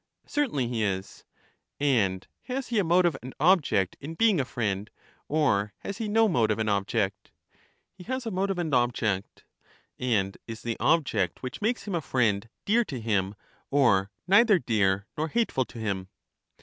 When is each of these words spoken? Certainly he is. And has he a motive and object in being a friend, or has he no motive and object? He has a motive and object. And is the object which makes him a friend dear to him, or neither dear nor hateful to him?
Certainly 0.25 0.67
he 0.67 0.81
is. 0.83 1.25
And 1.79 2.25
has 2.45 2.69
he 2.69 2.79
a 2.79 2.83
motive 2.83 3.15
and 3.21 3.35
object 3.39 3.97
in 4.01 4.15
being 4.15 4.39
a 4.39 4.45
friend, 4.45 4.89
or 5.27 5.73
has 5.81 5.99
he 5.99 6.07
no 6.07 6.27
motive 6.27 6.57
and 6.57 6.67
object? 6.67 7.29
He 7.93 8.05
has 8.05 8.25
a 8.25 8.31
motive 8.31 8.57
and 8.57 8.73
object. 8.73 9.43
And 9.99 10.39
is 10.47 10.63
the 10.63 10.77
object 10.79 11.43
which 11.43 11.61
makes 11.61 11.83
him 11.87 11.93
a 11.93 12.01
friend 12.01 12.49
dear 12.65 12.83
to 12.85 12.99
him, 12.99 13.35
or 13.69 14.09
neither 14.25 14.57
dear 14.57 15.05
nor 15.19 15.27
hateful 15.27 15.65
to 15.65 15.77
him? 15.77 16.07